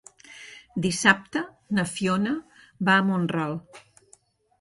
Dissabte 0.85 1.43
na 1.79 1.85
Fiona 1.89 2.33
va 2.89 2.95
a 2.95 3.05
Mont-ral. 3.11 3.55